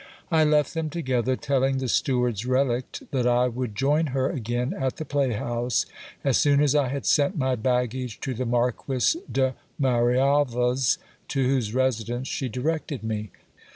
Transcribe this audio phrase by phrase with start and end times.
[0.31, 4.95] I left them together, telling the steward's relict that I would join her again at
[4.95, 5.85] the playhouse,
[6.23, 10.97] as soon as I had sent my baggage to the Marquis de Marial va' s,
[11.27, 13.29] to whose residence she directed me.